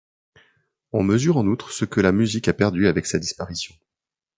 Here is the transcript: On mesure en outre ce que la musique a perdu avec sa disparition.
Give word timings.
On 0.93 1.03
mesure 1.03 1.37
en 1.37 1.45
outre 1.45 1.71
ce 1.71 1.85
que 1.85 2.01
la 2.01 2.11
musique 2.11 2.47
a 2.47 2.53
perdu 2.53 2.87
avec 2.87 3.05
sa 3.05 3.19
disparition. 3.19 3.75